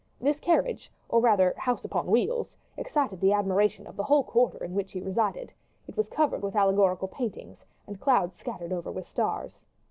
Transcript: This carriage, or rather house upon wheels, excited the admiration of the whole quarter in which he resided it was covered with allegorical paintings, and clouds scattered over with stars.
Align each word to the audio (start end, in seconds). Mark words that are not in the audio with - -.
This 0.19 0.39
carriage, 0.39 0.91
or 1.09 1.19
rather 1.21 1.53
house 1.55 1.85
upon 1.85 2.07
wheels, 2.09 2.57
excited 2.75 3.21
the 3.21 3.33
admiration 3.33 3.85
of 3.85 3.95
the 3.95 4.03
whole 4.03 4.23
quarter 4.23 4.63
in 4.63 4.73
which 4.73 4.91
he 4.93 4.99
resided 4.99 5.53
it 5.87 5.95
was 5.95 6.09
covered 6.09 6.41
with 6.41 6.55
allegorical 6.55 7.07
paintings, 7.07 7.63
and 7.85 8.01
clouds 8.01 8.35
scattered 8.39 8.73
over 8.73 8.91
with 8.91 9.05
stars. 9.07 9.61